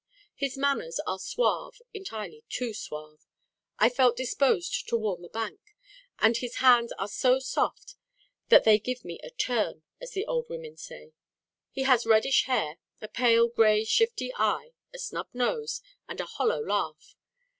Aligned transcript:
His 0.35 0.57
manners 0.57 0.99
are 1.05 1.19
suave, 1.19 1.79
entirely 1.93 2.43
too 2.49 2.73
suave: 2.73 3.23
I 3.77 3.87
felt 3.87 4.17
disposed 4.17 4.87
to 4.87 4.97
warn 4.97 5.21
the 5.21 5.29
bank; 5.29 5.59
and 6.17 6.35
his 6.35 6.55
hands 6.55 6.91
are 6.93 7.07
so 7.07 7.37
soft 7.37 7.97
that 8.49 8.63
they 8.63 8.79
give 8.79 9.05
me 9.05 9.19
a 9.21 9.29
'turn' 9.29 9.83
as 10.01 10.13
the 10.13 10.25
old 10.25 10.49
women 10.49 10.75
say. 10.75 11.13
He 11.69 11.83
has 11.83 12.07
reddish 12.07 12.45
hair, 12.45 12.79
a 12.99 13.07
pale 13.07 13.47
grey 13.47 13.83
shifty 13.83 14.33
eye, 14.37 14.71
a 14.91 14.97
snub 14.97 15.27
nose, 15.35 15.81
and 16.09 16.19
a 16.19 16.25
hollow 16.25 16.61
laugh. 16.65 17.15